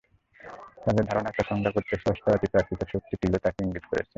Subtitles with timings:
[0.83, 4.07] তাঁর ধারণা, টসংগা গোত্রের স্রষ্টা অতিপ্রাকৃত শক্তি টিলো তাঁকে ইঙ্গিত করছেন।